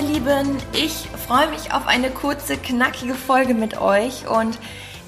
[0.00, 4.58] Ihr Lieben, ich freue mich auf eine kurze, knackige Folge mit euch und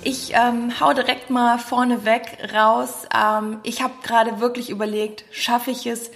[0.03, 3.07] ich ähm, hau direkt mal vorneweg raus.
[3.15, 6.11] Ähm, ich habe gerade wirklich überlegt, schaffe ich es,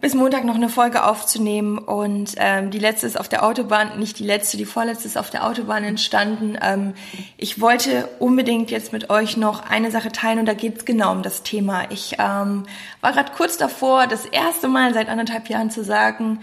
[0.00, 4.18] bis Montag noch eine Folge aufzunehmen und ähm, die letzte ist auf der Autobahn, nicht
[4.18, 6.56] die letzte, die vorletzte ist auf der Autobahn entstanden.
[6.62, 6.94] Ähm,
[7.36, 11.12] ich wollte unbedingt jetzt mit euch noch eine Sache teilen und da geht es genau
[11.12, 11.90] um das Thema.
[11.90, 12.64] Ich ähm,
[13.02, 16.40] war gerade kurz davor, das erste Mal seit anderthalb Jahren zu sagen,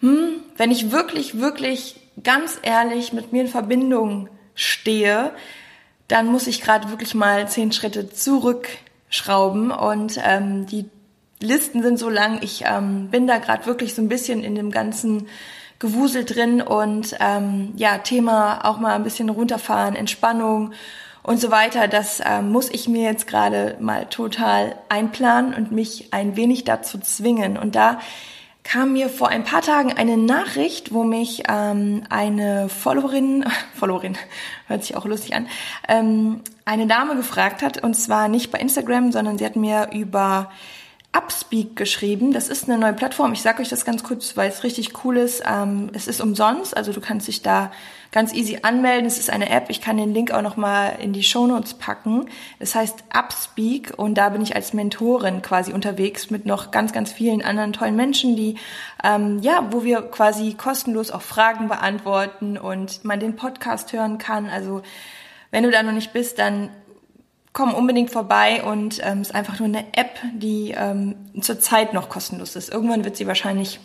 [0.00, 5.32] hm, wenn ich wirklich, wirklich ganz ehrlich mit mir in Verbindung stehe,
[6.08, 10.86] dann muss ich gerade wirklich mal zehn Schritte zurückschrauben und ähm, die
[11.40, 12.40] Listen sind so lang.
[12.42, 15.28] Ich ähm, bin da gerade wirklich so ein bisschen in dem ganzen
[15.78, 20.72] Gewusel drin und ähm, ja, Thema auch mal ein bisschen runterfahren, Entspannung
[21.22, 21.86] und so weiter.
[21.86, 26.98] Das ähm, muss ich mir jetzt gerade mal total einplanen und mich ein wenig dazu
[26.98, 27.56] zwingen.
[27.56, 28.00] Und da
[28.68, 34.18] kam mir vor ein paar Tagen eine Nachricht, wo mich ähm, eine Followerin, Followerin,
[34.66, 35.48] hört sich auch lustig an,
[35.88, 40.50] ähm, eine Dame gefragt hat, und zwar nicht bei Instagram, sondern sie hat mir über
[41.10, 42.32] Upspeak geschrieben.
[42.32, 43.32] Das ist eine neue Plattform.
[43.32, 45.42] Ich sage euch das ganz kurz, weil es richtig cool ist.
[45.46, 47.72] Ähm, es ist umsonst, also du kannst dich da
[48.12, 49.06] ganz easy anmelden.
[49.06, 49.70] Es ist eine App.
[49.70, 52.28] Ich kann den Link auch noch mal in die Show Notes packen.
[52.58, 57.10] Das heißt Upspeak und da bin ich als Mentorin quasi unterwegs mit noch ganz, ganz
[57.10, 58.56] vielen anderen tollen Menschen, die
[59.02, 64.50] ähm, ja, wo wir quasi kostenlos auch Fragen beantworten und man den Podcast hören kann.
[64.50, 64.82] Also
[65.50, 66.68] wenn du da noch nicht bist, dann
[67.52, 72.56] komm unbedingt vorbei und ähm, ist einfach nur eine App, die ähm, zurzeit noch kostenlos
[72.56, 72.72] ist.
[72.72, 73.80] Irgendwann wird sie wahrscheinlich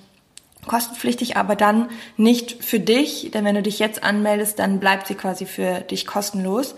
[0.68, 5.16] kostenpflichtig, aber dann nicht für dich, denn wenn du dich jetzt anmeldest, dann bleibt sie
[5.16, 6.75] quasi für dich kostenlos.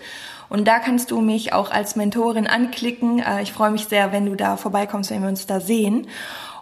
[0.48, 3.20] Und da kannst du mich auch als Mentorin anklicken.
[3.20, 6.06] Äh, ich freue mich sehr, wenn du da vorbeikommst, wenn wir uns da sehen.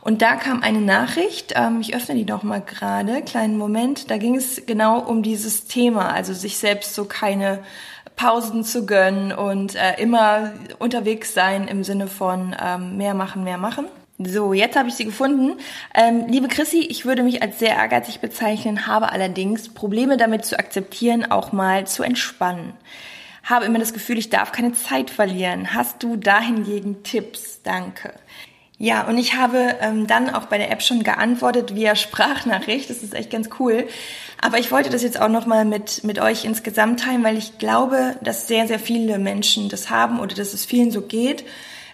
[0.00, 4.18] Und da kam eine Nachricht, ähm, ich öffne die noch mal gerade, kleinen Moment, da
[4.18, 7.60] ging es genau um dieses Thema, also sich selbst so keine
[8.16, 13.58] Pausen zu gönnen und äh, immer unterwegs sein im Sinne von ähm, mehr machen, mehr
[13.58, 13.86] machen.
[14.18, 15.58] So, jetzt habe ich sie gefunden.
[15.92, 20.56] Ähm, liebe Chrissy, ich würde mich als sehr ehrgeizig bezeichnen, habe allerdings Probleme damit zu
[20.56, 22.74] akzeptieren, auch mal zu entspannen.
[23.42, 25.74] Habe immer das Gefühl, ich darf keine Zeit verlieren.
[25.74, 27.60] Hast du dahingegen Tipps?
[27.62, 28.14] Danke.
[28.76, 32.90] Ja, und ich habe ähm, dann auch bei der App schon geantwortet via Sprachnachricht.
[32.90, 33.86] Das ist echt ganz cool.
[34.40, 38.16] Aber ich wollte das jetzt auch nochmal mit, mit euch insgesamt teilen, weil ich glaube,
[38.20, 41.44] dass sehr, sehr viele Menschen das haben oder dass es vielen so geht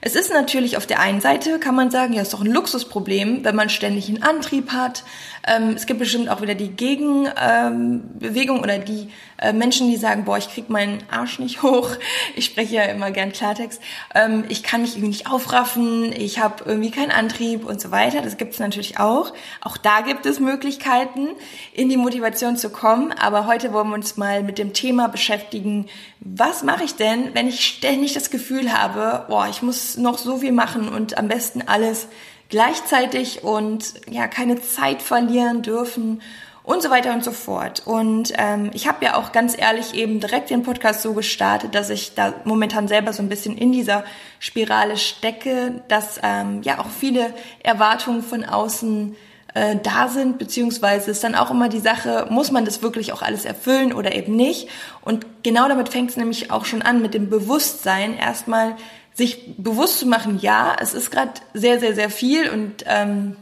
[0.02, 3.44] es ist natürlich auf der einen Seite, kann man sagen, ja, ist doch ein Luxusproblem,
[3.44, 5.04] wenn man ständig einen Antrieb hat.
[5.46, 9.08] Ähm, es gibt bestimmt auch wieder die Gegenbewegung ähm, oder die
[9.38, 11.90] äh, Menschen, die sagen, boah, ich krieg meinen Arsch nicht hoch.
[12.36, 13.80] Ich spreche ja immer gern Klartext.
[14.14, 18.20] Ähm, ich kann mich irgendwie nicht aufraffen, ich habe irgendwie keinen Antrieb und so weiter.
[18.20, 19.32] Das gibt es natürlich auch.
[19.60, 21.28] Auch da gibt es Möglichkeiten,
[21.72, 23.12] in die Motivation zu kommen.
[23.12, 25.86] Aber heute wollen wir uns mal mit dem Thema beschäftigen,
[26.20, 30.38] was mache ich denn, wenn ich ständig das Gefühl habe, boah, ich muss noch so
[30.38, 32.08] viel machen und am besten alles
[32.50, 36.20] gleichzeitig und ja, keine Zeit verlieren dürfen
[36.62, 37.82] und so weiter und so fort.
[37.86, 41.90] Und ähm, ich habe ja auch ganz ehrlich eben direkt den Podcast so gestartet, dass
[41.90, 44.04] ich da momentan selber so ein bisschen in dieser
[44.38, 49.16] Spirale stecke, dass ähm, ja auch viele Erwartungen von außen
[49.54, 53.22] äh, da sind, beziehungsweise ist dann auch immer die Sache, muss man das wirklich auch
[53.22, 54.68] alles erfüllen oder eben nicht.
[55.02, 58.76] Und genau damit fängt es nämlich auch schon an mit dem Bewusstsein, erstmal
[59.14, 63.36] sich bewusst zu machen, ja, es ist gerade sehr, sehr, sehr viel und ähm,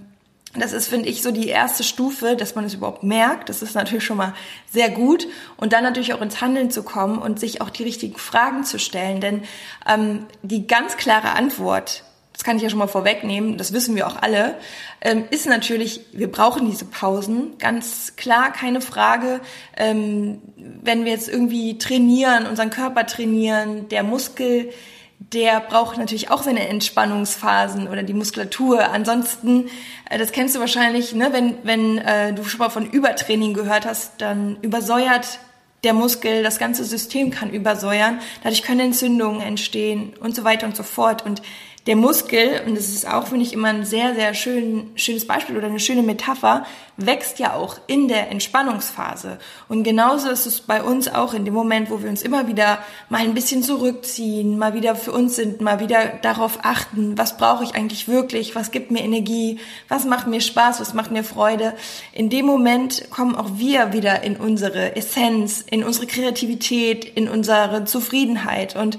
[0.54, 3.48] das ist, finde ich, so die erste Stufe, dass man es überhaupt merkt.
[3.48, 4.34] Das ist natürlich schon mal
[4.72, 5.28] sehr gut.
[5.56, 8.78] Und dann natürlich auch ins Handeln zu kommen und sich auch die richtigen Fragen zu
[8.78, 9.20] stellen.
[9.20, 9.42] Denn
[9.86, 12.02] ähm, die ganz klare Antwort,
[12.32, 14.56] das kann ich ja schon mal vorwegnehmen, das wissen wir auch alle,
[15.00, 17.58] ähm, ist natürlich, wir brauchen diese Pausen.
[17.58, 19.40] Ganz klar, keine Frage.
[19.76, 24.70] Ähm, wenn wir jetzt irgendwie trainieren, unseren Körper trainieren, der Muskel,
[25.18, 28.90] der braucht natürlich auch seine Entspannungsphasen oder die Muskulatur.
[28.90, 29.68] Ansonsten,
[30.08, 33.84] äh, das kennst du wahrscheinlich, ne, wenn, wenn äh, du schon mal von Übertraining gehört
[33.84, 35.40] hast, dann übersäuert
[35.84, 40.76] der Muskel, das ganze System kann übersäuern, dadurch können Entzündungen entstehen und so weiter und
[40.76, 41.24] so fort.
[41.24, 41.40] Und
[41.88, 45.56] der Muskel, und das ist auch, finde ich, immer ein sehr, sehr schön, schönes Beispiel
[45.56, 46.66] oder eine schöne Metapher,
[46.98, 49.38] wächst ja auch in der Entspannungsphase.
[49.70, 52.80] Und genauso ist es bei uns auch in dem Moment, wo wir uns immer wieder
[53.08, 57.64] mal ein bisschen zurückziehen, mal wieder für uns sind, mal wieder darauf achten, was brauche
[57.64, 59.58] ich eigentlich wirklich, was gibt mir Energie,
[59.88, 61.72] was macht mir Spaß, was macht mir Freude.
[62.12, 67.86] In dem Moment kommen auch wir wieder in unsere Essenz, in unsere Kreativität, in unsere
[67.86, 68.76] Zufriedenheit.
[68.76, 68.98] Und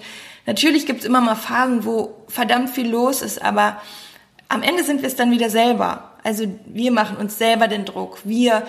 [0.50, 3.82] Natürlich gibt es immer mal Phasen, wo verdammt viel los ist, aber
[4.48, 6.12] am Ende sind wir es dann wieder selber.
[6.24, 8.20] Also wir machen uns selber den Druck.
[8.24, 8.68] Wir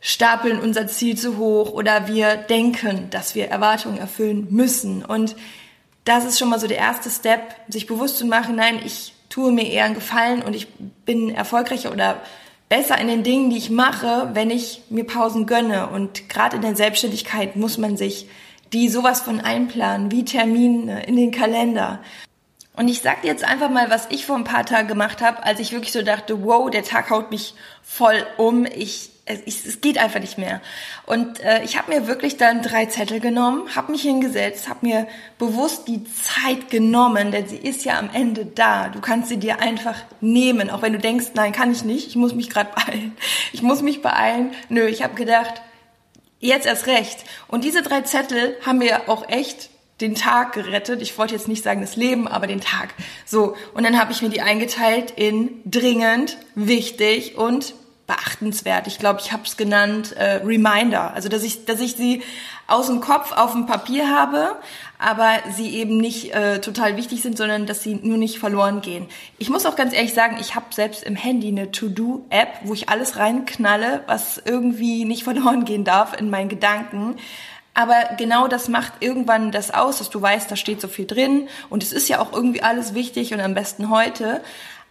[0.00, 5.04] stapeln unser Ziel zu hoch oder wir denken, dass wir Erwartungen erfüllen müssen.
[5.04, 5.34] Und
[6.04, 9.50] das ist schon mal so der erste Step, sich bewusst zu machen, nein, ich tue
[9.50, 10.68] mir eher einen Gefallen und ich
[11.06, 12.20] bin erfolgreicher oder
[12.68, 15.88] besser in den Dingen, die ich mache, wenn ich mir Pausen gönne.
[15.88, 18.28] Und gerade in der Selbstständigkeit muss man sich
[18.72, 22.00] die sowas von einplanen, wie Termine in den Kalender.
[22.76, 25.44] Und ich sag dir jetzt einfach mal, was ich vor ein paar Tagen gemacht habe,
[25.44, 28.66] als ich wirklich so dachte, wow, der Tag haut mich voll um.
[28.66, 30.60] Ich, es, es geht einfach nicht mehr.
[31.06, 35.06] Und äh, ich habe mir wirklich dann drei Zettel genommen, habe mich hingesetzt, habe mir
[35.38, 38.88] bewusst die Zeit genommen, denn sie ist ja am Ende da.
[38.88, 42.16] Du kannst sie dir einfach nehmen, auch wenn du denkst, nein, kann ich nicht, ich
[42.16, 43.16] muss mich gerade beeilen.
[43.52, 44.50] Ich muss mich beeilen.
[44.68, 45.62] Nö, ich habe gedacht,
[46.44, 47.24] Jetzt erst recht.
[47.48, 49.70] Und diese drei Zettel haben mir auch echt
[50.00, 51.02] den Tag gerettet.
[51.02, 52.94] Ich wollte jetzt nicht sagen das Leben, aber den Tag.
[53.24, 57.74] So, und dann habe ich mir die eingeteilt in dringend, wichtig und
[58.06, 58.86] beachtenswert.
[58.86, 61.14] Ich glaube, ich habe es genannt äh, Reminder.
[61.14, 62.22] Also dass ich, dass ich sie
[62.66, 64.56] aus dem Kopf auf dem Papier habe,
[64.98, 69.06] aber sie eben nicht äh, total wichtig sind, sondern dass sie nur nicht verloren gehen.
[69.38, 72.88] Ich muss auch ganz ehrlich sagen, ich habe selbst im Handy eine To-Do-App, wo ich
[72.88, 77.16] alles reinknalle, was irgendwie nicht verloren gehen darf in meinen Gedanken.
[77.74, 81.48] Aber genau das macht irgendwann das aus, dass du weißt, da steht so viel drin
[81.70, 84.42] und es ist ja auch irgendwie alles wichtig und am besten heute.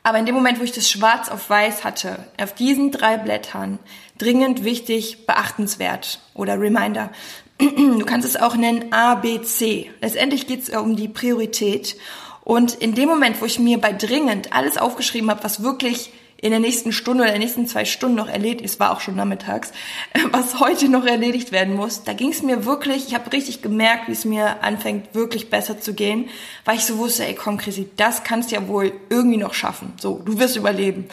[0.03, 3.79] Aber in dem Moment, wo ich das schwarz auf weiß hatte, auf diesen drei Blättern,
[4.17, 7.09] dringend wichtig, beachtenswert oder Reminder,
[7.59, 9.91] Du kannst es auch nennen A, B, C.
[10.01, 11.95] Letztendlich geht es um die Priorität.
[12.43, 16.11] Und in dem Moment, wo ich mir bei dringend alles aufgeschrieben habe, was wirklich
[16.43, 18.99] in der nächsten Stunde oder in den nächsten zwei Stunden noch erledigt, es war auch
[18.99, 19.71] schon nachmittags,
[20.31, 24.09] was heute noch erledigt werden muss, da ging es mir wirklich, ich habe richtig gemerkt,
[24.09, 26.29] wie es mir anfängt, wirklich besser zu gehen,
[26.65, 29.93] weil ich so wusste, ey komm Chrissy, das kannst ja wohl irgendwie noch schaffen.
[30.01, 31.07] So, du wirst überleben.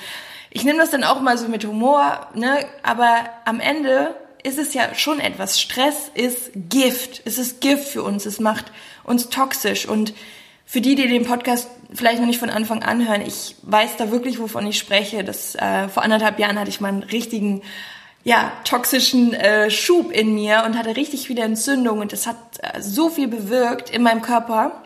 [0.50, 2.66] Ich nehme das dann auch mal so mit Humor, ne?
[2.82, 5.60] aber am Ende ist es ja schon etwas.
[5.60, 7.22] Stress ist Gift.
[7.24, 8.26] Es ist Gift für uns.
[8.26, 8.72] Es macht
[9.04, 9.86] uns toxisch.
[9.86, 10.12] Und
[10.70, 14.12] für die, die den Podcast vielleicht noch nicht von Anfang an hören, ich weiß da
[14.12, 15.24] wirklich, wovon ich spreche.
[15.24, 17.62] Das, äh, vor anderthalb Jahren hatte ich mal einen richtigen,
[18.22, 22.02] ja, toxischen äh, Schub in mir und hatte richtig viele Entzündungen.
[22.02, 24.80] Und das hat äh, so viel bewirkt in meinem Körper.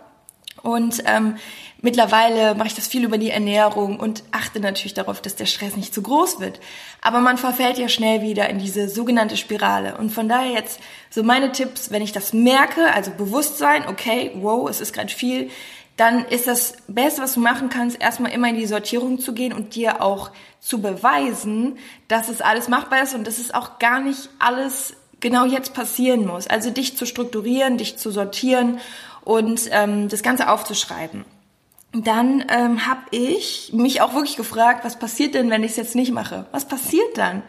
[0.63, 1.37] Und ähm,
[1.85, 5.77] Mittlerweile mache ich das viel über die Ernährung und achte natürlich darauf, dass der Stress
[5.77, 6.59] nicht zu groß wird.
[7.03, 9.99] Aber man verfällt ja schnell wieder in diese sogenannte Spirale.
[9.99, 14.67] Und von daher jetzt so meine Tipps, wenn ich das merke, also Bewusstsein, okay, wow,
[14.67, 15.51] es ist gerade viel,
[15.99, 19.53] dann ist das Beste, was du machen kannst, erstmal immer in die Sortierung zu gehen
[19.53, 20.31] und dir auch
[20.61, 21.77] zu beweisen,
[22.09, 26.27] dass es alles machbar ist und dass es auch gar nicht alles genau jetzt passieren
[26.27, 26.47] muss.
[26.47, 28.81] Also dich zu strukturieren, dich zu sortieren
[29.23, 31.27] und ähm, das Ganze aufzuschreiben
[31.95, 35.95] dann ähm, habe ich mich auch wirklich gefragt, was passiert denn, wenn ich es jetzt
[35.95, 36.47] nicht mache?
[36.51, 37.43] Was passiert dann?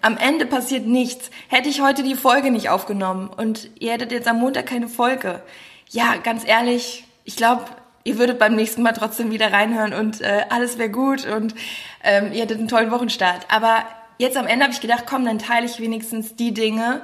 [0.00, 1.30] Am Ende passiert nichts.
[1.48, 5.42] Hätte ich heute die Folge nicht aufgenommen und ihr hättet jetzt am Montag keine Folge.
[5.90, 7.64] Ja, ganz ehrlich, ich glaube,
[8.04, 11.54] ihr würdet beim nächsten Mal trotzdem wieder reinhören und äh, alles wäre gut und
[12.02, 13.46] ähm, ihr hättet einen tollen Wochenstart.
[13.48, 13.84] Aber
[14.18, 17.02] jetzt am Ende habe ich gedacht, komm, dann teile ich wenigstens die Dinge,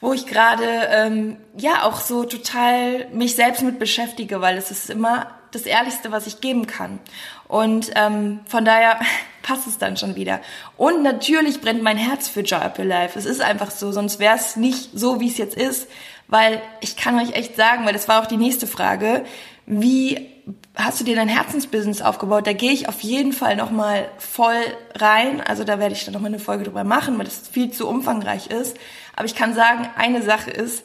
[0.00, 4.90] wo ich gerade ähm, ja auch so total mich selbst mit beschäftige, weil es ist
[4.90, 6.98] immer das Ehrlichste, was ich geben kann.
[7.48, 8.98] Und ähm, von daher
[9.42, 10.40] passt es dann schon wieder.
[10.76, 13.18] Und natürlich brennt mein Herz für Joy Up Your Life.
[13.18, 15.88] Es ist einfach so, sonst wäre es nicht so, wie es jetzt ist.
[16.28, 19.24] Weil ich kann euch echt sagen, weil das war auch die nächste Frage,
[19.66, 20.28] wie
[20.74, 22.46] hast du dir dein Herzensbusiness aufgebaut?
[22.46, 24.62] Da gehe ich auf jeden Fall nochmal voll
[24.94, 25.40] rein.
[25.40, 28.48] Also da werde ich dann nochmal eine Folge drüber machen, weil das viel zu umfangreich
[28.48, 28.76] ist.
[29.14, 30.84] Aber ich kann sagen, eine Sache ist,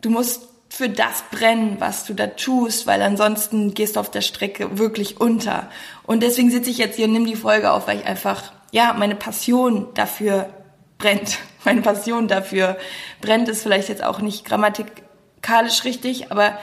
[0.00, 4.20] du musst für das brennen, was du da tust, weil ansonsten gehst du auf der
[4.20, 5.70] Strecke wirklich unter.
[6.04, 8.92] Und deswegen sitze ich jetzt hier und nehme die Folge auf, weil ich einfach, ja,
[8.92, 10.50] meine Passion dafür
[10.98, 11.38] brennt.
[11.64, 12.78] Meine Passion dafür
[13.20, 16.56] brennt ist vielleicht jetzt auch nicht grammatikalisch richtig, aber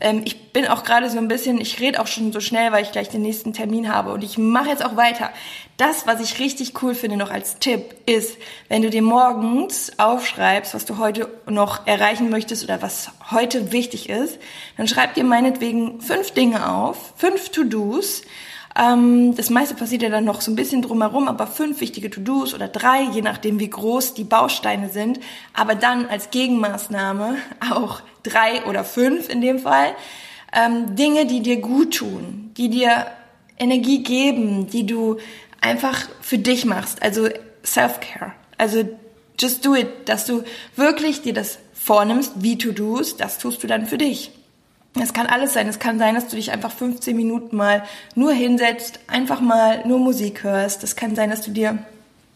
[0.00, 2.82] Ähm, ich bin auch gerade so ein bisschen, ich rede auch schon so schnell, weil
[2.82, 5.30] ich gleich den nächsten Termin habe und ich mache jetzt auch weiter.
[5.76, 8.36] Das, was ich richtig cool finde noch als Tipp, ist,
[8.68, 14.08] wenn du dir morgens aufschreibst, was du heute noch erreichen möchtest oder was heute wichtig
[14.08, 14.38] ist,
[14.76, 18.22] dann schreib dir meinetwegen fünf Dinge auf, fünf To-Dos,
[18.78, 22.54] ähm, das meiste passiert ja dann noch so ein bisschen drumherum, aber fünf wichtige To-Dos
[22.54, 25.18] oder drei, je nachdem wie groß die Bausteine sind.
[25.52, 27.36] Aber dann als Gegenmaßnahme
[27.72, 29.94] auch drei oder fünf in dem Fall.
[30.52, 33.06] Ähm, Dinge, die dir gut tun, die dir
[33.58, 35.18] Energie geben, die du
[35.60, 37.02] einfach für dich machst.
[37.02, 37.28] Also
[37.64, 38.32] Self-Care.
[38.56, 38.88] Also
[39.38, 40.44] just do it, dass du
[40.76, 44.30] wirklich dir das vornimmst, wie To-Dos, das tust du dann für dich.
[44.94, 45.68] Es kann alles sein.
[45.68, 49.98] Es kann sein, dass du dich einfach 15 Minuten mal nur hinsetzt, einfach mal nur
[49.98, 50.82] Musik hörst.
[50.82, 51.78] Es kann sein, dass du dir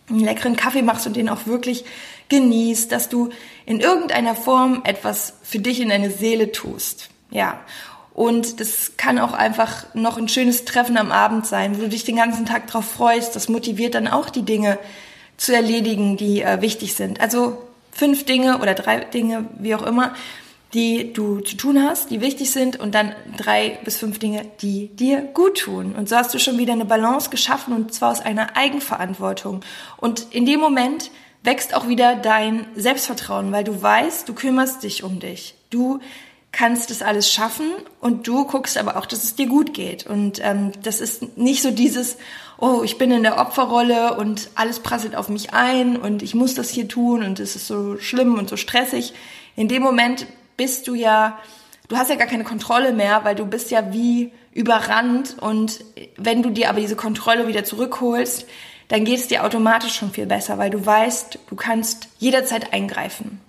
[0.09, 1.85] einen leckeren Kaffee machst und den auch wirklich
[2.29, 3.31] genießt, dass du
[3.67, 7.11] in irgendeiner Form etwas für dich in deine Seele tust.
[7.31, 7.61] Ja.
[8.15, 12.05] Und das kann auch einfach noch ein schönes Treffen am Abend sein, wo du dich
[12.05, 13.35] den ganzen Tag drauf freust.
[13.35, 14.79] Das motiviert dann auch die Dinge
[15.39, 17.21] zu erledigen, die äh, wichtig sind.
[17.21, 17.57] Also
[17.91, 20.15] fünf Dinge oder drei Dinge, wie auch immer,
[20.75, 24.89] die du zu tun hast, die wichtig sind und dann drei bis fünf Dinge, die
[24.89, 25.95] dir gut tun.
[25.95, 29.61] Und so hast du schon wieder eine Balance geschaffen und zwar aus einer Eigenverantwortung.
[29.99, 31.11] Und in dem Moment
[31.43, 35.55] wächst auch wieder dein Selbstvertrauen, weil du weißt, du kümmerst dich um dich.
[35.69, 36.01] Du
[36.53, 40.07] kannst das alles schaffen und du guckst aber auch, dass es dir gut geht.
[40.07, 42.19] Und ähm, das ist nicht so dieses,
[42.59, 46.55] oh, ich bin in der Opferrolle und alles prasselt auf mich ein und ich muss
[46.55, 49.15] das hier tun und es ist so schlimm und so stressig.
[49.57, 50.27] In dem Moment
[50.63, 51.41] bist du ja,
[51.89, 55.85] du hast ja gar keine Kontrolle mehr, weil du bist ja wie überrannt und
[56.17, 58.47] wenn du dir aber diese Kontrolle wieder zurückholst,
[58.87, 63.41] dann geht es dir automatisch schon viel besser, weil du weißt, du kannst jederzeit eingreifen.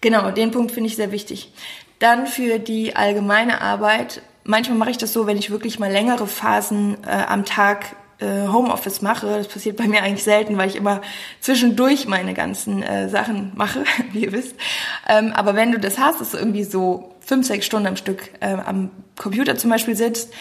[0.00, 1.52] Genau, den Punkt finde ich sehr wichtig.
[2.00, 4.22] Dann für die allgemeine Arbeit.
[4.42, 8.48] Manchmal mache ich das so, wenn ich wirklich mal längere Phasen äh, am Tag äh,
[8.48, 9.26] Homeoffice mache.
[9.26, 11.02] Das passiert bei mir eigentlich selten, weil ich immer
[11.40, 14.54] zwischendurch meine ganzen äh, Sachen mache, wie ihr wisst.
[15.08, 18.30] Ähm, aber wenn du das hast, dass du irgendwie so fünf, sechs Stunden am Stück
[18.40, 20.32] äh, am Computer zum Beispiel sitzt,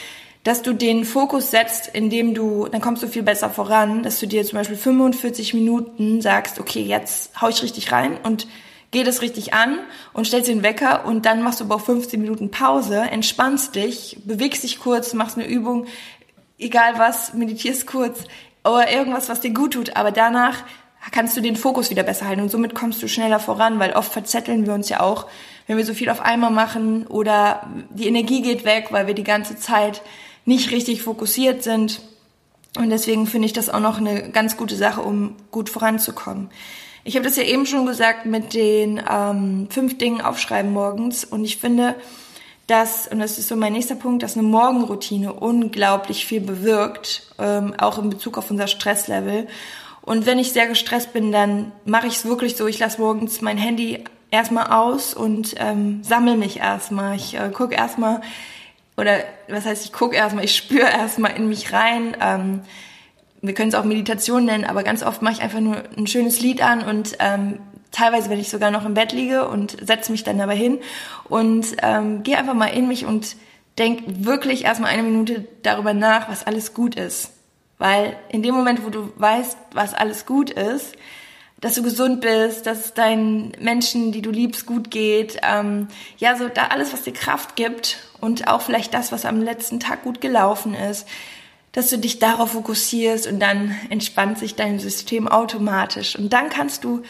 [0.44, 4.27] dass du den Fokus setzt, indem du, dann kommst du viel besser voran, dass du
[4.27, 8.48] dir zum Beispiel 45 Minuten sagst, okay, jetzt hau ich richtig rein und
[8.91, 9.79] geh das richtig an
[10.13, 14.20] und stellst den Wecker und dann machst du aber auch 15 Minuten Pause, entspannst dich,
[14.24, 15.88] bewegst dich kurz, machst eine Übung,
[16.58, 18.24] egal was, meditierst kurz
[18.64, 20.64] oder irgendwas, was dir gut tut, aber danach
[21.12, 24.12] kannst du den Fokus wieder besser halten und somit kommst du schneller voran, weil oft
[24.12, 25.28] verzetteln wir uns ja auch,
[25.68, 29.24] wenn wir so viel auf einmal machen oder die Energie geht weg, weil wir die
[29.24, 30.02] ganze Zeit
[30.46, 32.02] nicht richtig fokussiert sind.
[32.78, 36.50] Und deswegen finde ich das auch noch eine ganz gute Sache, um gut voranzukommen.
[37.04, 41.46] Ich habe das ja eben schon gesagt mit den ähm, fünf Dingen aufschreiben morgens und
[41.46, 41.96] ich finde,
[42.68, 47.74] dass, und das ist so mein nächster Punkt, dass eine Morgenroutine unglaublich viel bewirkt, ähm,
[47.78, 49.48] auch in Bezug auf unser Stresslevel.
[50.02, 53.42] Und wenn ich sehr gestresst bin, dann mache ich es wirklich so, ich lasse morgens
[53.42, 57.16] mein Handy erstmal aus und ähm, sammle mich erstmal.
[57.16, 58.22] Ich äh, gucke erstmal,
[58.98, 62.18] oder was heißt, ich gucke erstmal, ich spüre erstmal in mich rein.
[62.20, 62.62] Ähm,
[63.42, 66.40] wir können es auch Meditation nennen, aber ganz oft mache ich einfach nur ein schönes
[66.40, 67.60] Lied an und ähm,
[67.96, 70.80] teilweise, wenn ich sogar noch im Bett liege und setze mich dann dabei hin
[71.30, 73.36] und ähm, gehe einfach mal in mich und
[73.78, 77.32] denk wirklich erstmal eine Minute darüber nach, was alles gut ist.
[77.78, 80.96] Weil in dem Moment, wo du weißt, was alles gut ist,
[81.62, 85.88] dass du gesund bist, dass es deinen Menschen, die du liebst, gut geht, ähm,
[86.18, 89.80] ja, so da alles, was dir Kraft gibt und auch vielleicht das, was am letzten
[89.80, 91.08] Tag gut gelaufen ist,
[91.72, 96.18] dass du dich darauf fokussierst und dann entspannt sich dein System automatisch.
[96.18, 97.04] Und dann kannst du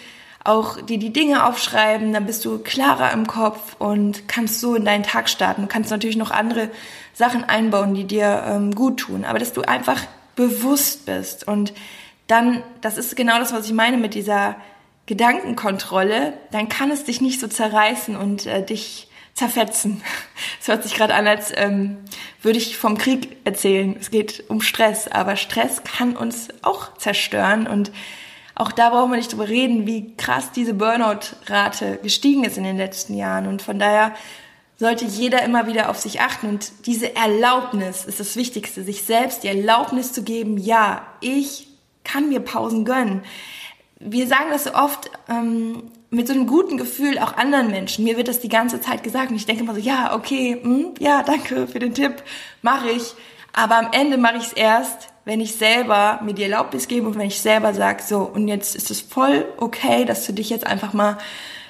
[0.45, 4.85] auch dir die Dinge aufschreiben, dann bist du klarer im Kopf und kannst so in
[4.85, 5.63] deinen Tag starten.
[5.63, 6.69] Du kannst natürlich noch andere
[7.13, 10.01] Sachen einbauen, die dir ähm, gut tun, aber dass du einfach
[10.35, 11.73] bewusst bist und
[12.27, 14.55] dann, das ist genau das, was ich meine mit dieser
[15.05, 20.01] Gedankenkontrolle, dann kann es dich nicht so zerreißen und äh, dich zerfetzen.
[20.61, 21.97] Es hört sich gerade an, als ähm,
[22.41, 23.95] würde ich vom Krieg erzählen.
[23.99, 27.91] Es geht um Stress, aber Stress kann uns auch zerstören und
[28.55, 32.77] auch da brauchen wir nicht drüber reden, wie krass diese Burnout-Rate gestiegen ist in den
[32.77, 33.47] letzten Jahren.
[33.47, 34.13] Und von daher
[34.77, 36.47] sollte jeder immer wieder auf sich achten.
[36.47, 41.67] Und diese Erlaubnis ist das Wichtigste, sich selbst die Erlaubnis zu geben, ja, ich
[42.05, 43.23] kann mir Pausen gönnen.
[43.99, 48.05] Wir sagen das so oft ähm, mit so einem guten Gefühl auch anderen Menschen.
[48.05, 50.77] Mir wird das die ganze Zeit gesagt und ich denke immer so, ja, okay, mh,
[50.77, 52.23] hm, ja, danke für den Tipp,
[52.61, 53.13] mache ich.
[53.53, 57.17] Aber am Ende mache ich es erst, wenn ich selber mir die Erlaubnis gebe und
[57.17, 60.65] wenn ich selber sage, so, und jetzt ist es voll okay, dass du dich jetzt
[60.65, 61.17] einfach mal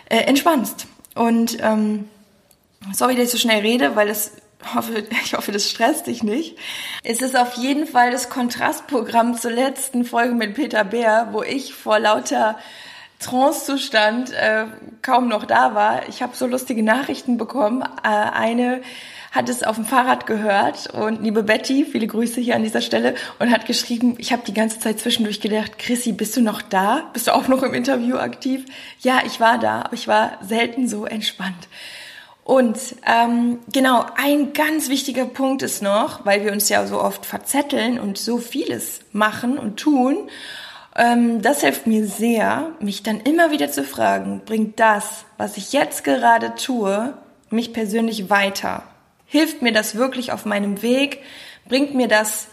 [0.10, 0.88] äh, entspannst.
[1.16, 2.10] Und ähm,
[2.94, 4.34] sorry, dass ich so schnell rede, weil das
[4.76, 6.58] hoffe, ich hoffe, das stresst dich nicht.
[7.04, 11.74] Es ist auf jeden Fall das Kontrastprogramm zur letzten Folge mit Peter Bär, wo ich
[11.74, 12.58] vor lauter
[13.26, 14.66] Trancezustand äh,
[15.02, 16.08] kaum noch da war.
[16.10, 17.82] Ich habe so lustige Nachrichten bekommen.
[18.04, 18.82] Äh, eine
[19.32, 23.16] hat es auf dem Fahrrad gehört und liebe Betty, viele Grüße hier an dieser Stelle
[23.38, 27.10] und hat geschrieben, ich habe die ganze Zeit zwischendurch gedacht, Chrissy, bist du noch da?
[27.12, 28.64] Bist du auch noch im Interview aktiv?
[29.02, 31.68] Ja, ich war da, aber ich war selten so entspannt.
[32.46, 37.26] Und ähm, genau, ein ganz wichtiger Punkt ist noch, weil wir uns ja so oft
[37.26, 40.30] verzetteln und so vieles machen und tun,
[40.96, 45.74] ähm, das hilft mir sehr, mich dann immer wieder zu fragen, bringt das, was ich
[45.74, 47.14] jetzt gerade tue,
[47.50, 48.84] mich persönlich weiter?
[49.26, 51.22] Hilft mir das wirklich auf meinem Weg?
[51.68, 52.48] Bringt mir das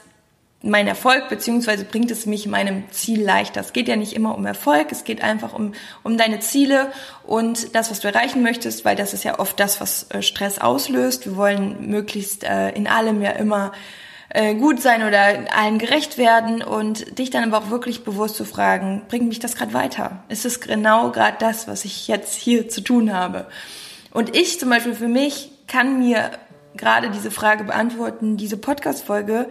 [0.62, 3.60] mein Erfolg, beziehungsweise bringt es mich meinem Ziel leichter.
[3.60, 5.72] Es geht ja nicht immer um Erfolg, es geht einfach um,
[6.04, 6.92] um deine Ziele
[7.24, 10.58] und das, was du erreichen möchtest, weil das ist ja oft das, was äh, Stress
[10.58, 11.26] auslöst.
[11.26, 13.72] Wir wollen möglichst äh, in allem ja immer
[14.34, 18.46] äh, gut sein oder allen gerecht werden und dich dann aber auch wirklich bewusst zu
[18.46, 20.24] fragen, bringt mich das gerade weiter?
[20.28, 23.46] Ist es genau gerade das, was ich jetzt hier zu tun habe?
[24.10, 26.30] Und ich zum Beispiel für mich kann mir
[26.76, 29.50] gerade diese Frage beantworten, diese Podcast-Folge,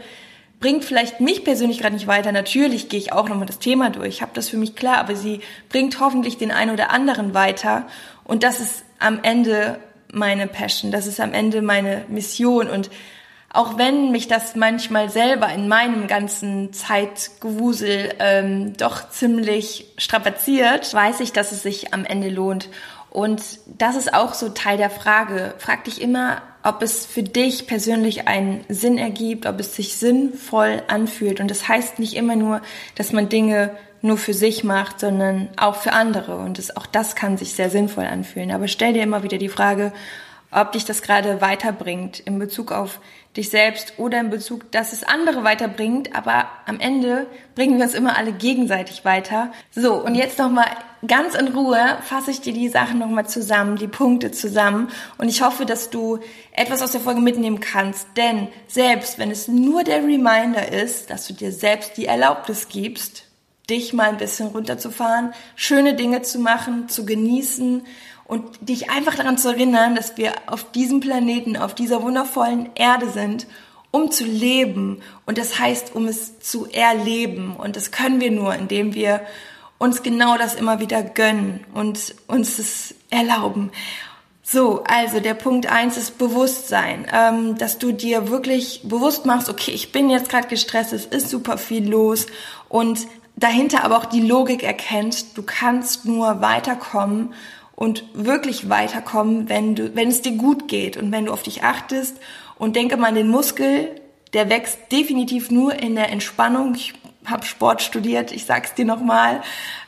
[0.60, 2.32] bringt vielleicht mich persönlich gerade nicht weiter.
[2.32, 5.42] Natürlich gehe ich auch nochmal das Thema durch, habe das für mich klar, aber sie
[5.70, 7.88] bringt hoffentlich den einen oder anderen weiter.
[8.24, 9.80] Und das ist am Ende
[10.12, 12.68] meine Passion, das ist am Ende meine Mission.
[12.68, 12.90] Und
[13.53, 21.20] auch wenn mich das manchmal selber in meinem ganzen Zeitgewusel ähm, doch ziemlich strapaziert, weiß
[21.20, 22.70] ich, dass es sich am Ende lohnt.
[23.10, 25.53] Und das ist auch so Teil der Frage.
[25.58, 30.81] Frag dich immer, ob es für dich persönlich einen Sinn ergibt, ob es sich sinnvoll
[30.88, 31.41] anfühlt.
[31.41, 32.62] Und das heißt nicht immer nur,
[32.96, 36.38] dass man Dinge nur für sich macht, sondern auch für andere.
[36.38, 38.51] Und das, auch das kann sich sehr sinnvoll anfühlen.
[38.51, 39.91] Aber stell dir immer wieder die Frage,
[40.51, 43.00] ob dich das gerade weiterbringt in Bezug auf
[43.38, 47.94] dich selbst oder in Bezug, dass es andere weiterbringt, aber am Ende bringen wir uns
[47.94, 49.52] immer alle gegenseitig weiter.
[49.72, 50.68] So, und jetzt nochmal
[51.08, 55.42] ganz in Ruhe fasse ich dir die Sachen nochmal zusammen, die Punkte zusammen und ich
[55.42, 56.20] hoffe, dass du
[56.52, 61.28] etwas aus der Folge mitnehmen kannst, denn selbst wenn es nur der Reminder ist, dass
[61.28, 63.28] du dir selbst die Erlaubnis gibst,
[63.70, 67.84] dich mal ein bisschen runterzufahren, schöne Dinge zu machen, zu genießen
[68.32, 73.10] und dich einfach daran zu erinnern, dass wir auf diesem Planeten, auf dieser wundervollen Erde
[73.10, 73.46] sind,
[73.91, 75.02] um zu leben.
[75.26, 77.58] Und das heißt, um es zu erleben.
[77.58, 79.20] Und das können wir nur, indem wir
[79.80, 83.70] uns genau das immer wieder gönnen und uns es erlauben.
[84.44, 89.72] So, also der Punkt eins ist Bewusstsein, ähm, dass du dir wirklich bewusst machst, okay,
[89.72, 92.28] ich bin jetzt gerade gestresst, es ist super viel los
[92.70, 97.34] und dahinter aber auch die Logik erkennst, du kannst nur weiterkommen
[97.82, 101.63] und wirklich weiterkommen, wenn du, wenn es dir gut geht und wenn du auf dich
[101.63, 102.15] achtest
[102.60, 104.00] und denke mal an den Muskel,
[104.34, 106.76] der wächst definitiv nur in der Entspannung.
[106.76, 106.94] Ich
[107.26, 109.41] habe Sport studiert, ich sag's dir nochmal.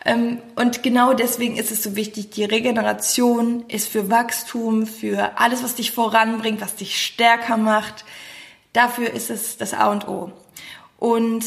[0.06, 5.62] Ähm, und genau deswegen ist es so wichtig, die Regeneration ist für Wachstum, für alles,
[5.62, 8.06] was dich voranbringt, was dich stärker macht.
[8.74, 10.32] Dafür ist es das A und O.
[10.98, 11.46] Und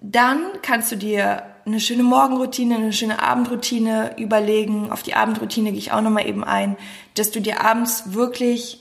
[0.00, 4.90] dann kannst du dir eine schöne Morgenroutine, eine schöne Abendroutine überlegen.
[4.90, 6.76] Auf die Abendroutine gehe ich auch nochmal eben ein,
[7.14, 8.80] dass du dir abends wirklich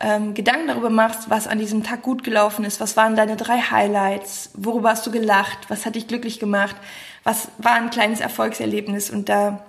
[0.00, 3.58] ähm, Gedanken darüber machst, was an diesem Tag gut gelaufen ist, was waren deine drei
[3.58, 6.74] Highlights, worüber hast du gelacht, was hat dich glücklich gemacht,
[7.22, 9.10] was war ein kleines Erfolgserlebnis?
[9.10, 9.62] Und da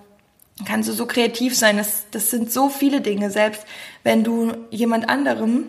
[0.66, 1.78] kannst du so kreativ sein.
[1.78, 3.66] Das, das sind so viele Dinge, selbst
[4.04, 5.66] wenn du jemand anderem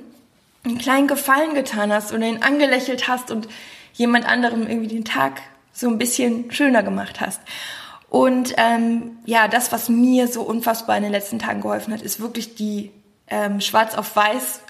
[0.64, 3.48] einen kleinen Gefallen getan hast oder ihn angelächelt hast und
[3.92, 5.42] jemand anderem irgendwie den Tag
[5.74, 7.42] so ein bisschen schöner gemacht hast.
[8.08, 12.20] Und ähm, ja, das, was mir so unfassbar in den letzten Tagen geholfen hat, ist
[12.20, 12.92] wirklich die
[13.26, 14.60] ähm, Schwarz auf Weiß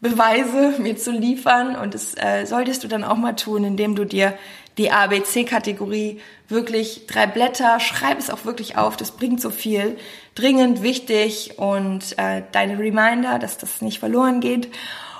[0.00, 1.76] Beweise mir zu liefern.
[1.76, 4.34] Und das äh, solltest du dann auch mal tun, indem du dir
[4.78, 9.96] die ABC-Kategorie wirklich drei Blätter, schreib es auch wirklich auf, das bringt so viel.
[10.34, 14.68] Dringend, wichtig und äh, deine Reminder, dass das nicht verloren geht.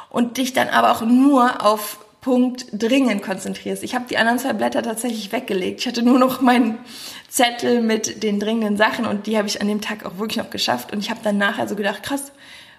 [0.09, 3.83] Und dich dann aber auch nur auf Punkt dringend konzentrierst.
[3.83, 5.81] Ich habe die anderen zwei Blätter tatsächlich weggelegt.
[5.81, 6.79] Ich hatte nur noch meinen
[7.29, 10.51] Zettel mit den dringenden Sachen und die habe ich an dem Tag auch wirklich noch
[10.51, 10.93] geschafft.
[10.93, 12.33] Und ich habe dann nachher so gedacht, krass,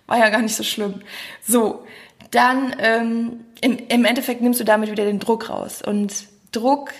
[0.06, 1.02] war ja gar nicht so schlimm.
[1.48, 1.86] So,
[2.30, 5.82] dann ähm, im, im Endeffekt nimmst du damit wieder den Druck raus.
[5.82, 6.92] Und Druck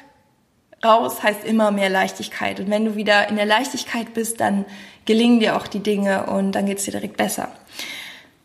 [0.84, 2.60] raus heißt immer mehr Leichtigkeit.
[2.60, 4.66] Und wenn du wieder in der Leichtigkeit bist, dann
[5.06, 7.50] gelingen dir auch die Dinge und dann geht's dir direkt besser.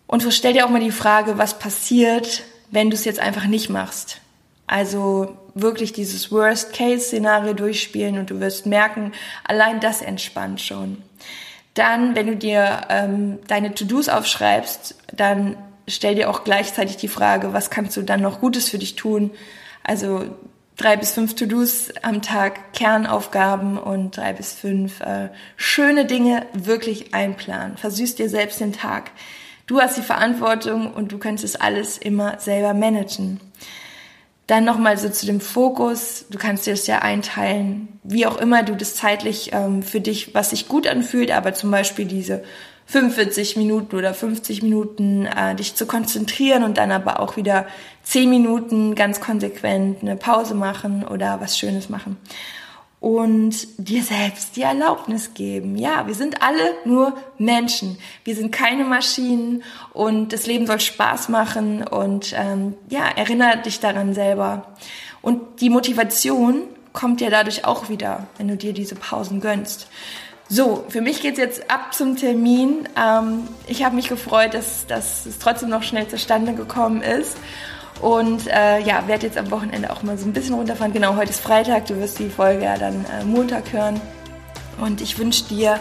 [0.06, 3.46] Und so stell dir auch mal die Frage, was passiert, wenn du es jetzt einfach
[3.46, 4.20] nicht machst.
[4.66, 9.12] Also wirklich dieses Worst-Case-Szenario durchspielen und du wirst merken,
[9.44, 10.98] allein das entspannt schon.
[11.74, 17.52] Dann, wenn du dir ähm, deine To-Dos aufschreibst, dann stell dir auch gleichzeitig die Frage,
[17.52, 19.30] was kannst du dann noch Gutes für dich tun?
[19.84, 20.24] Also
[20.76, 27.14] drei bis fünf To-Dos am Tag, Kernaufgaben und drei bis fünf äh, schöne Dinge wirklich
[27.14, 27.76] einplanen.
[27.76, 29.10] Versüß dir selbst den Tag.
[29.66, 33.40] Du hast die Verantwortung und du könntest alles immer selber managen.
[34.46, 36.26] Dann nochmal so zu dem Fokus.
[36.30, 40.34] Du kannst dir das ja einteilen, wie auch immer du das zeitlich ähm, für dich,
[40.34, 42.44] was sich gut anfühlt, aber zum Beispiel diese
[42.86, 47.66] 45 Minuten oder 50 Minuten äh, dich zu konzentrieren und dann aber auch wieder
[48.04, 52.16] 10 Minuten ganz konsequent eine Pause machen oder was Schönes machen
[53.00, 55.76] und dir selbst die Erlaubnis geben.
[55.76, 57.98] Ja, wir sind alle nur Menschen.
[58.24, 63.80] Wir sind keine Maschinen und das Leben soll Spaß machen und ähm, ja, erinnere dich
[63.80, 64.74] daran selber.
[65.20, 69.88] Und die Motivation kommt ja dadurch auch wieder, wenn du dir diese Pausen gönnst.
[70.48, 72.88] So, für mich geht's jetzt ab zum Termin.
[72.96, 77.36] Ähm, ich habe mich gefreut, dass, dass es trotzdem noch schnell zustande gekommen ist.
[78.00, 80.92] Und äh, ja, werde jetzt am Wochenende auch mal so ein bisschen runterfahren.
[80.92, 84.00] Genau, heute ist Freitag, du wirst die Folge ja dann äh, Montag hören.
[84.78, 85.78] Und ich wünsche dir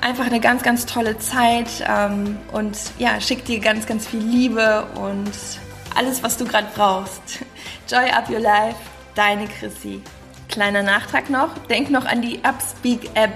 [0.00, 4.86] einfach eine ganz, ganz tolle Zeit ähm, und ja, schick dir ganz, ganz viel Liebe
[4.96, 5.32] und
[5.94, 7.44] alles, was du gerade brauchst.
[7.88, 8.76] Joy up your life,
[9.14, 10.02] deine Chrissy.
[10.48, 13.32] Kleiner Nachtrag noch, denk noch an die Upspeak App.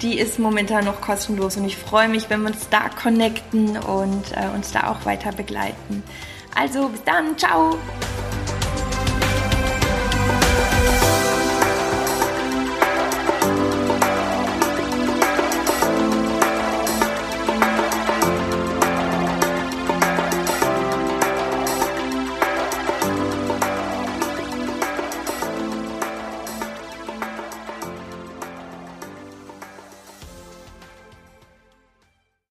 [0.00, 4.32] Die ist momentan noch kostenlos und ich freue mich, wenn wir uns da connecten und
[4.32, 6.02] äh, uns da auch weiter begleiten.
[6.54, 7.78] Also bis dann, ciao!